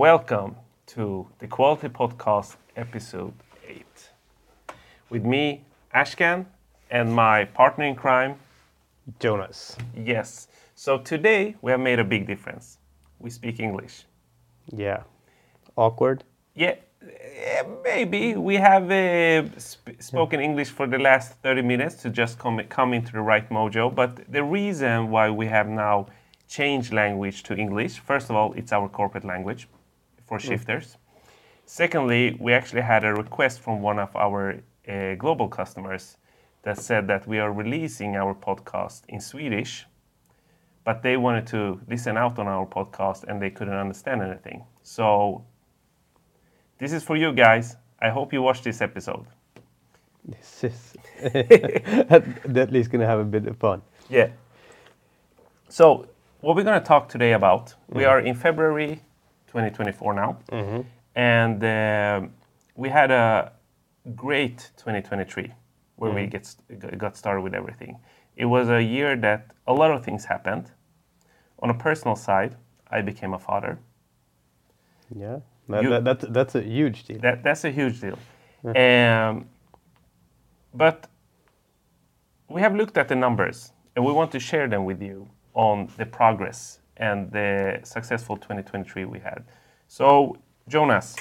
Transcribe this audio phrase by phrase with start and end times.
[0.00, 0.56] Welcome
[0.96, 3.34] to the Quality Podcast, episode
[3.68, 3.84] 8.
[5.10, 5.62] With me,
[5.94, 6.46] Ashkan,
[6.90, 8.36] and my partner in crime,
[9.18, 9.76] Jonas.
[9.94, 10.48] Yes.
[10.74, 12.78] So today we have made a big difference.
[13.18, 14.06] We speak English.
[14.74, 15.02] Yeah.
[15.76, 16.24] Awkward.
[16.54, 22.08] Yeah, eh, maybe we have uh, sp- spoken English for the last 30 minutes to
[22.08, 23.94] just come, come into the right mojo.
[23.94, 26.06] But the reason why we have now
[26.48, 29.68] changed language to English, first of all, it's our corporate language
[30.30, 30.96] for shifters.
[31.66, 36.18] Secondly, we actually had a request from one of our uh, global customers
[36.62, 39.86] that said that we are releasing our podcast in Swedish,
[40.84, 44.64] but they wanted to listen out on our podcast and they couldn't understand anything.
[44.84, 45.44] So
[46.78, 47.76] this is for you guys.
[48.00, 49.26] I hope you watch this episode.
[50.24, 50.94] This is
[52.60, 53.82] at, least gonna have a bit of fun.
[54.08, 54.28] Yeah.
[55.68, 56.06] So
[56.40, 59.02] what we're going to talk today about, we are in February
[59.50, 60.38] 2024 now,
[61.16, 62.20] and uh,
[62.76, 63.52] we had a
[64.14, 65.52] great 2023
[65.96, 66.54] where we get
[66.98, 67.98] got started with everything.
[68.36, 70.70] It was a year that a lot of things happened.
[71.62, 72.56] On a personal side,
[72.90, 73.78] I became a father.
[75.14, 75.40] Yeah.
[75.68, 77.18] That, You- that, that, that's a huge deal.
[77.20, 78.18] That, that's a huge deal.
[78.64, 79.46] Um,
[80.74, 81.06] but
[82.48, 85.88] we have looked at the numbers and we want to share them with you on
[85.98, 89.42] the progress and the successful 2023 we had.
[89.88, 90.36] So,
[90.68, 91.16] Jonas,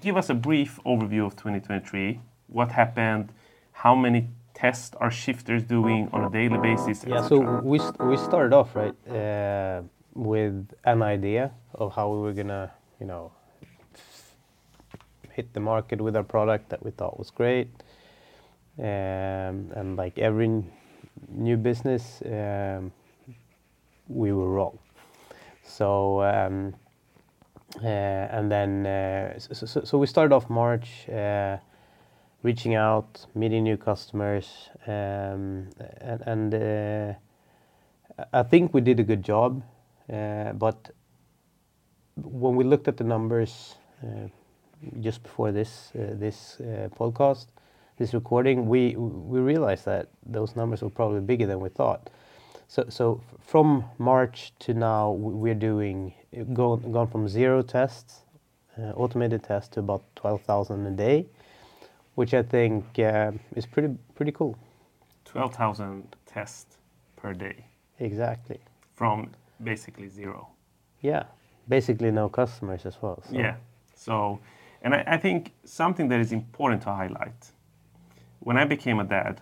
[0.00, 2.18] give us a brief overview of 2023.
[2.48, 3.32] What happened?
[3.72, 7.04] How many tests are shifters doing on a daily basis?
[7.06, 7.26] yeah.
[7.28, 9.82] So we st- we started off right uh,
[10.14, 13.32] with an idea of how we were gonna, you know,
[15.30, 17.68] hit the market with our product that we thought was great.
[18.78, 20.70] Um, and like every n-
[21.28, 22.92] new business, um,
[24.10, 24.78] we were wrong.
[25.62, 26.74] So um,
[27.76, 31.56] uh, and then uh, so, so, so we started off March, uh,
[32.42, 35.68] reaching out, meeting new customers, um,
[36.00, 37.14] and, and uh,
[38.32, 39.62] I think we did a good job.
[40.12, 40.90] Uh, but
[42.16, 44.26] when we looked at the numbers uh,
[45.00, 46.56] just before this this
[46.98, 47.46] podcast,
[47.98, 52.10] this recording, we we realized that those numbers were probably bigger than we thought.
[52.70, 56.14] So, so from March to now, we're doing
[56.52, 58.20] gone gone from zero tests,
[58.78, 61.26] uh, automated tests, to about twelve thousand a day,
[62.14, 64.56] which I think uh, is pretty pretty cool.
[65.24, 66.76] 12,000 tests
[67.16, 67.64] per day
[67.98, 68.58] Exactly.
[68.94, 69.30] from
[69.62, 70.48] basically zero.
[71.00, 71.24] Yeah.
[71.68, 73.22] Basically, no customers as well.
[73.28, 73.36] So.
[73.36, 73.56] Yeah.
[73.94, 74.40] So,
[74.82, 77.52] and I, I think something that is important to highlight
[78.40, 79.40] when I became a dad,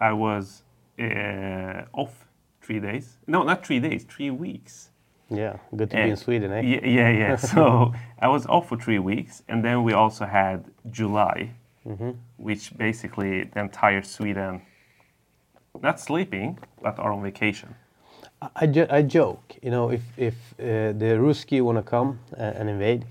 [0.00, 0.62] I was
[0.98, 2.27] uh, off
[2.68, 3.16] three days.
[3.26, 4.90] No, not three days, three weeks.
[5.30, 5.56] Yeah.
[5.74, 6.60] Good to be Uh, in Sweden, eh?
[6.60, 7.36] Yeah, yeah, yeah.
[7.54, 11.50] so I was off for three weeks, and then we also had July,
[11.86, 12.10] Mm-hmm.
[12.36, 14.60] which basically the entire Sweden,
[15.82, 17.68] not sleeping, but are on vacation.
[18.42, 22.18] I, I, jo- I joke, you know, if if uh, the Ruski want to come
[22.36, 23.02] uh, and invade,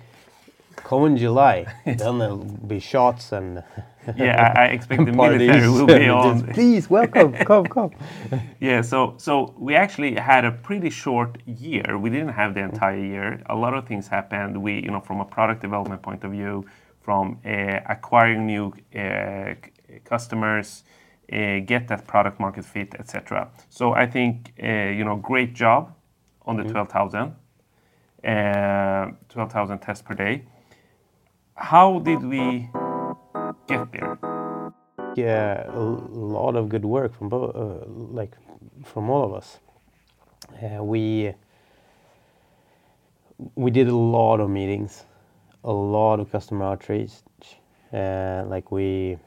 [0.76, 3.64] come in July, then there'll be shots and
[4.18, 6.48] Yeah, I, I expect the military will be on.
[6.48, 7.92] Please welcome, come, come.
[8.60, 11.98] Yeah, so so we actually had a pretty short year.
[11.98, 13.42] We didn't have the entire year.
[13.48, 14.62] A lot of things happened.
[14.62, 16.66] We, you know, from a product development point of view,
[17.02, 19.56] from uh, acquiring new uh,
[20.06, 20.84] customers,
[21.34, 23.50] uh, get that product market fit, etc.
[23.70, 25.94] So I think uh, you know, great job
[26.46, 27.36] on the twelve thousand,
[28.24, 30.44] uh, twelve thousand tests per day.
[31.56, 32.70] How did we
[33.68, 34.20] there?
[35.16, 38.36] Yeah, a lot of good work from both, uh, like
[38.86, 39.60] from all of us.
[40.62, 41.34] Uh, we
[43.56, 45.06] we did a lot of meetings,
[45.64, 47.12] a lot of customer outreach.
[47.94, 49.18] Uh, like we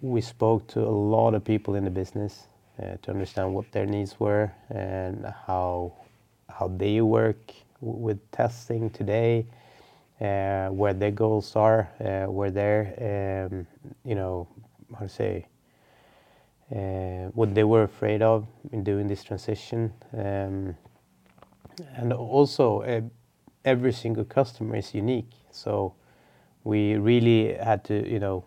[0.00, 2.46] we spoke to a lot of people in the business
[2.82, 5.92] uh, to understand what their needs were and how
[6.48, 9.61] how they work w- with testing today, uh,
[10.22, 13.66] where their goals are, uh, where their um,
[14.04, 14.46] you know
[14.94, 15.46] how to say
[16.74, 20.76] uh, what they were afraid of in doing this transition, um,
[21.96, 23.00] and also uh,
[23.64, 25.94] every single customer is unique, so
[26.64, 28.44] we really had to you know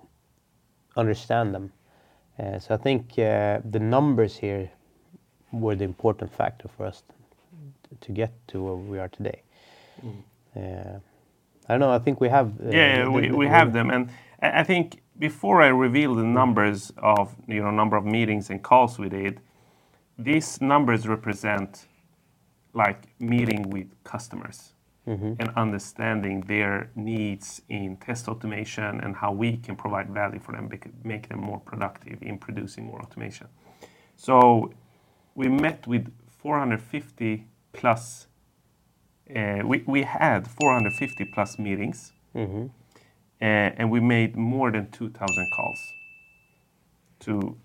[0.95, 1.71] understand them.
[2.39, 4.69] Uh, so I think uh, the numbers here
[5.51, 7.03] were the important factor for us
[8.01, 9.41] to get to where we are today.
[10.55, 10.99] Uh,
[11.67, 11.91] I don't know.
[11.91, 12.47] I think we have.
[12.61, 14.09] uh, yeah, the- we, the- we have them, and
[14.41, 18.61] I I think before I reveal the numbers of you know number of meetings and
[18.61, 19.39] calls we did,
[20.17, 21.87] these numbers represent
[22.73, 24.73] like meeting with customers
[25.39, 30.67] and understanding their needs in test automation and how we can provide value for them,
[31.03, 33.47] make them more productive in producing more automation.
[34.15, 34.71] So
[35.35, 36.05] we met with
[36.43, 38.27] 450 plus.
[39.33, 42.13] Uh, we, we had 450 plus meetings,
[43.41, 45.79] uh, and we made more than 2,000 calls
[47.21, 47.57] to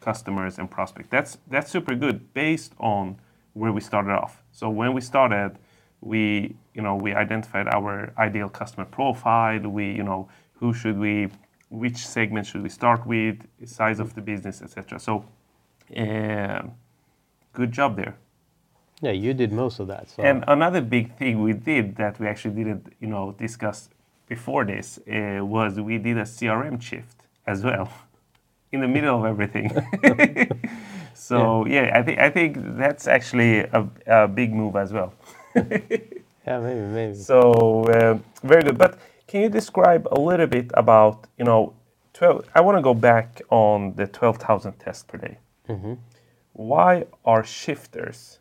[0.00, 1.08] customers and prospects.
[1.10, 3.18] That's that's super good based on
[3.54, 4.42] where we started off.
[4.52, 5.58] So when we started,
[6.00, 9.60] we you know we identified our ideal customer profile.
[9.60, 10.28] We you know
[10.60, 11.28] who should we,
[11.70, 14.98] which segment should we start with, size of the business, etc.
[15.00, 15.24] So
[15.96, 16.62] uh,
[17.52, 18.16] good job there.
[19.02, 20.08] Yeah, you did most of that.
[20.08, 23.90] So And another big thing we did that we actually didn't, you know, discuss
[24.26, 27.16] before this uh, was we did a CRM shift
[27.46, 27.92] as well,
[28.72, 29.70] in the middle of everything.
[31.14, 31.92] so yeah.
[31.94, 35.12] I think I think that's actually a, a big move as well.
[35.54, 37.14] yeah, maybe, maybe.
[37.14, 38.78] So uh, very good.
[38.78, 41.74] But can you describe a little bit about, you know,
[42.14, 42.48] 12?
[42.54, 45.38] I want to go back on the 12,000 tests per day.
[46.52, 48.38] Why are shifters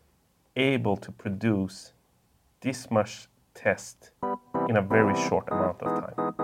[0.55, 1.93] able to produce
[2.61, 4.11] this much test
[4.69, 6.35] in a very short amount of time?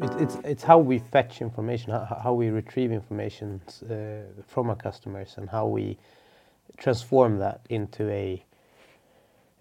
[0.00, 4.76] It, it's it's how we fetch information, how, how we retrieve information uh, from our
[4.76, 5.98] customers, and how we
[6.76, 8.44] transform that into a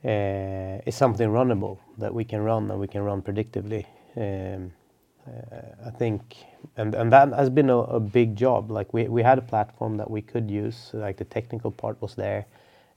[0.04, 3.86] uh, is something runnable that we can run and we can run predictably.
[4.18, 4.74] Um,
[5.28, 6.38] uh, I think,
[6.78, 8.72] and and that has been a, a big job.
[8.72, 12.16] Like we we had a platform that we could use, like the technical part was
[12.16, 12.46] there,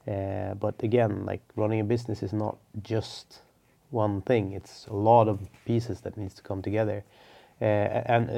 [0.05, 3.41] but again, like running a business is not just
[3.91, 4.53] one thing.
[4.53, 7.03] It's a lot of pieces that needs to come together.
[7.61, 8.29] Uh, and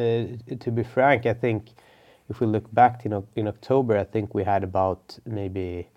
[0.51, 1.69] uh, to be frank, I think
[2.29, 5.89] if we look back in, Oc- in October, I think we had about maybe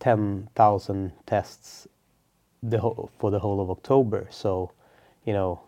[0.00, 1.88] 10,000 tests
[3.18, 4.28] for the whole of October.
[4.30, 4.72] So,
[5.26, 5.60] you know,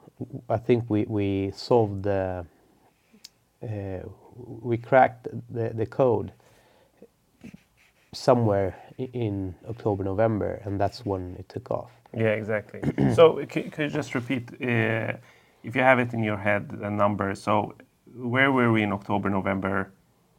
[0.49, 2.47] I think we, we solved the,
[3.63, 6.33] uh, we cracked the, the code
[8.13, 11.91] somewhere in October, November, and that's when it took off.
[12.17, 12.81] Yeah, exactly.
[13.15, 15.15] so could you just repeat, uh,
[15.63, 17.35] if you have it in your head, the number?
[17.35, 17.75] So
[18.15, 19.93] where were we in October, November,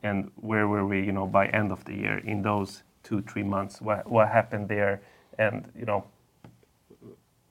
[0.03, 3.43] and where were we, you know, by end of the year in those two, three
[3.43, 3.81] months?
[3.81, 5.01] What what happened there?
[5.39, 6.05] And you know,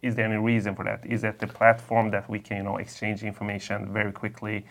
[0.02, 1.06] is there any reason for that?
[1.06, 4.66] Is that the platform that we can, you know, exchange information very quickly?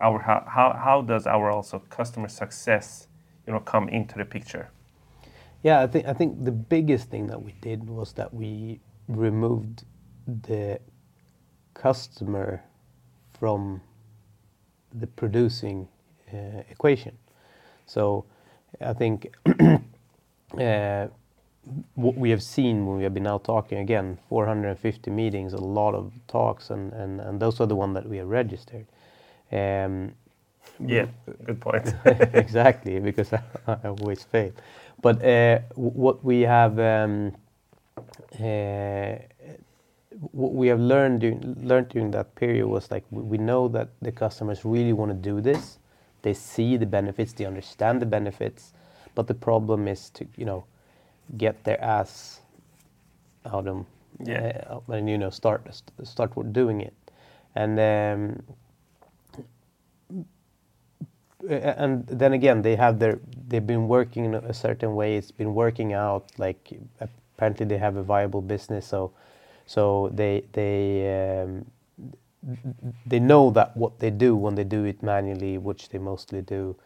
[0.00, 3.08] Our how how, how does our also customer success,
[3.46, 4.70] you know, come into the picture?
[5.64, 9.84] Yeah, I think I think the biggest thing that we did was that we removed
[10.28, 10.80] the
[11.74, 12.62] customer
[13.38, 13.82] from
[14.94, 15.88] the producing
[16.32, 17.16] uh, equation.
[17.86, 18.26] So
[18.80, 19.34] I think
[20.58, 21.08] uh,
[21.94, 25.94] what we have seen when we have been out talking again, 450 meetings, a lot
[25.94, 28.86] of talks, and, and, and those are the ones that we have registered.
[29.52, 30.14] Um,
[30.80, 31.06] Yeah,
[31.46, 31.94] good point.
[32.34, 34.52] exactly because I, I always fail.
[35.00, 37.34] But uh, what we have um,
[38.40, 39.16] uh,
[40.30, 44.12] what we have learned during, learned during that period was like we, know that the
[44.12, 45.78] customers really want to do this.
[46.22, 48.72] They see the benefits, they understand the benefits,
[49.14, 50.64] but the problem is to you know
[51.36, 52.40] get their ass
[53.46, 53.86] out of
[54.24, 54.62] Yeah.
[54.70, 55.62] uh, and you know start
[56.02, 56.94] start doing it,
[57.54, 57.78] and.
[57.78, 58.42] Um,
[61.48, 65.16] and then again they have their they've been working in a certain way.
[65.16, 68.86] It's been working out like apparently they have a viable business.
[68.86, 69.12] So
[69.66, 71.66] so they they um,
[73.06, 76.76] they know that what they do when they do it manually which they mostly do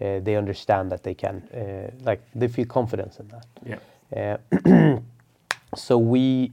[0.00, 3.46] uh, they understand that they can uh, like they feel confidence in that.
[3.66, 4.36] Yeah.
[4.66, 5.00] uh,
[5.76, 6.52] so we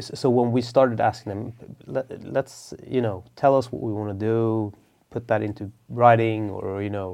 [0.00, 1.52] so when we started asking them
[1.86, 4.72] Let, let's you know tell us what we want to do
[5.16, 7.10] put that into writing or you know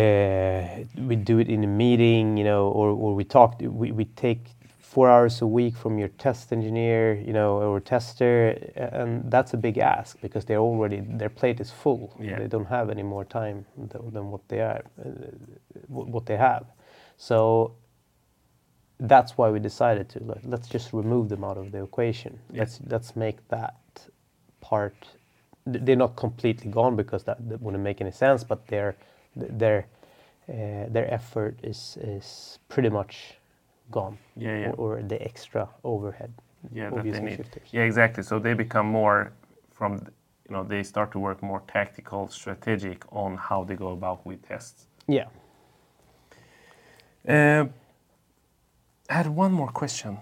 [0.00, 4.04] uh, we do it in a meeting you know or, or we talk we, we
[4.26, 4.42] take
[4.92, 8.36] four hours a week from your test engineer you know or tester
[8.76, 12.38] and that's a big ask because they're already their plate is full Yeah.
[12.40, 13.58] they don't have any more time
[13.90, 15.10] than, than what they are uh,
[15.88, 16.64] what they have
[17.28, 17.72] so
[18.98, 22.32] that's why we decided to let, let's just remove them out of the equation.
[22.50, 22.60] Yeah.
[22.60, 23.76] Let's let's make that
[24.60, 24.96] part.
[25.72, 28.96] Th- They're not completely gone because that, that wouldn't make any sense, but their
[29.36, 29.86] their
[30.48, 33.34] uh, their effort is is pretty much
[33.90, 34.18] gone.
[34.36, 34.70] Yeah, yeah.
[34.70, 36.32] Or, or the extra overhead.
[36.72, 37.36] yeah, that they need.
[37.36, 37.68] shifters.
[37.72, 38.22] Yeah, exactly.
[38.22, 39.32] So they become more
[39.72, 39.92] from,
[40.48, 44.42] you know, they start to work more tactical, strategic on how they go about with
[44.48, 44.86] tests.
[45.06, 45.26] Yeah.
[47.28, 47.66] Uh,
[49.10, 50.18] I had one more question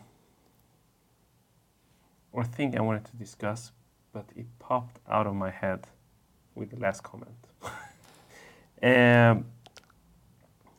[2.33, 3.73] or thing I wanted to discuss,
[4.14, 5.87] but it popped out of my head
[6.54, 7.37] with the last comment.
[8.83, 9.44] um,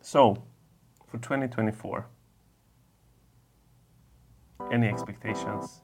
[0.01, 0.41] so,
[1.05, 2.05] for 2024,
[4.71, 5.81] any expectations?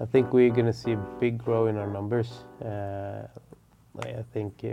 [0.00, 2.44] I think we're going to see a big growth in our numbers.
[2.64, 3.26] Uh,
[4.00, 4.70] I think b-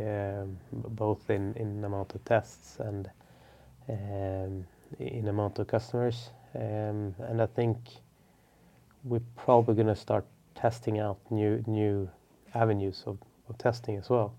[0.72, 3.10] both in, in amount of tests and
[3.90, 4.66] um,
[5.00, 6.30] in amount of customers.
[6.54, 7.78] Um, and I think
[9.04, 10.26] we're probably going to start
[10.56, 12.10] testing out new new
[12.54, 13.18] avenues of,
[13.50, 14.34] of testing as well,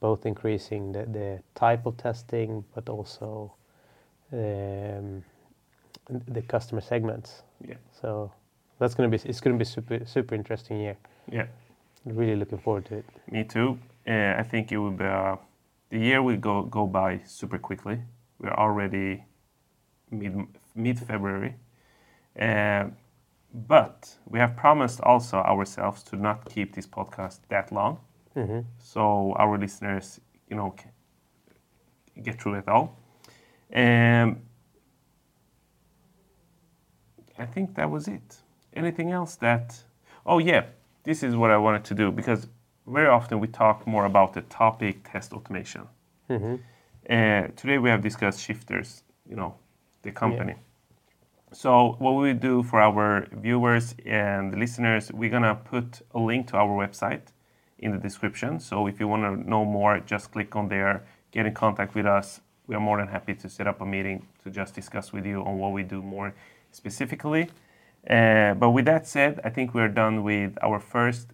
[0.00, 3.52] both increasing the, the type of testing, but also
[4.32, 5.22] um,
[6.10, 7.42] the customer segments.
[7.66, 8.32] Yeah, So
[8.78, 10.96] that's going to be it's going to be super super interesting year.
[11.30, 11.46] yeah,
[12.04, 13.04] Really looking forward to it.
[13.30, 13.78] me too.
[14.06, 15.36] Uh, I think it will be uh,
[15.90, 17.98] the year will go go by super quickly.
[18.40, 19.24] We're already
[20.10, 20.34] mid
[20.74, 21.54] mid February,
[22.38, 22.84] uh,
[23.54, 27.98] but we have promised also ourselves to not keep this podcast that long,
[28.34, 30.74] hmm so our listeners, you know,
[32.22, 32.96] get through it all.
[33.74, 34.40] Um,
[37.38, 38.42] I think that was it.
[38.74, 39.84] Anything else that?
[40.26, 40.64] Oh yeah,
[41.04, 42.48] this is what I wanted to do because
[42.86, 45.82] very often we talk more about the topic test automation.
[46.28, 46.56] hmm
[47.10, 49.54] Uh, today we have discussed shifters, you know,
[50.02, 50.54] the company.
[51.54, 56.56] So what we do for our viewers and listeners, we're gonna put a link to
[56.56, 57.28] our website
[57.78, 58.58] in the description.
[58.58, 62.06] So if you want to know more, just click on there, get in contact with
[62.06, 62.40] us.
[62.66, 65.44] We are more than happy to set up a meeting to just discuss with you
[65.44, 66.34] on what we do more
[66.72, 67.50] specifically.
[68.10, 71.28] Uh, but with that said, I think we're done with our first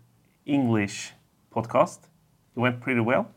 [0.44, 1.14] English
[1.50, 2.00] podcast.
[2.54, 3.30] It went pretty well.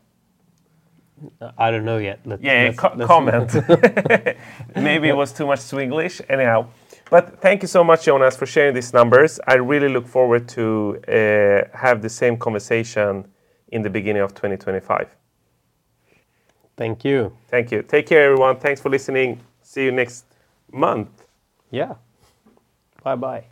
[1.58, 2.20] I don't know yet.
[2.24, 3.52] Let, Yeah, let's- co- let's- comment.
[4.76, 6.20] Maybe it was too much Swinglish.
[6.28, 6.66] Anyhow,
[7.10, 9.40] but thank you so much, Jonas, for sharing these numbers.
[9.46, 13.26] I really look forward to uh, have the same conversation
[13.68, 15.08] in the beginning of 2025.
[16.76, 17.32] Thank you.
[17.48, 17.82] Thank you.
[17.82, 18.56] Take care, everyone.
[18.58, 19.40] Thanks for listening.
[19.62, 20.24] See you next
[20.72, 21.08] month.
[21.70, 21.94] Yeah.
[23.02, 23.44] Bye bye.